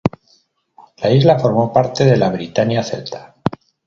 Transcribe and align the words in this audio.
La 0.97 1.11
isla 1.11 1.37
formó 1.37 1.71
parte 1.71 2.03
de 2.05 2.17
la 2.17 2.31
britania 2.31 2.81
celta. 2.81 3.35